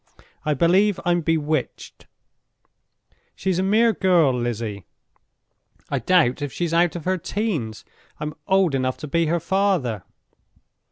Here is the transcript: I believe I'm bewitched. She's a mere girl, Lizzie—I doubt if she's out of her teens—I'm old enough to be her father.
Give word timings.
I 0.43 0.55
believe 0.55 0.99
I'm 1.05 1.21
bewitched. 1.21 2.07
She's 3.35 3.59
a 3.59 3.61
mere 3.61 3.93
girl, 3.93 4.33
Lizzie—I 4.33 5.99
doubt 5.99 6.41
if 6.41 6.51
she's 6.51 6.73
out 6.73 6.95
of 6.95 7.05
her 7.05 7.19
teens—I'm 7.19 8.33
old 8.47 8.73
enough 8.73 8.97
to 8.97 9.07
be 9.07 9.27
her 9.27 9.39
father. 9.39 10.01